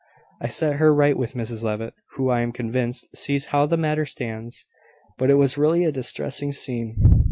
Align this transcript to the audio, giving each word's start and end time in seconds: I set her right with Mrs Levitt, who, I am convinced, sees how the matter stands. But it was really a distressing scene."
I 0.41 0.47
set 0.47 0.77
her 0.77 0.91
right 0.91 1.15
with 1.15 1.35
Mrs 1.35 1.63
Levitt, 1.63 1.93
who, 2.13 2.31
I 2.31 2.41
am 2.41 2.51
convinced, 2.53 3.15
sees 3.15 3.45
how 3.53 3.67
the 3.67 3.77
matter 3.77 4.07
stands. 4.07 4.65
But 5.19 5.29
it 5.29 5.35
was 5.35 5.59
really 5.59 5.85
a 5.85 5.91
distressing 5.91 6.51
scene." 6.53 6.95